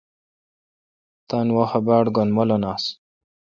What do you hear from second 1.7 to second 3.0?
باڑ گین مولن آس۔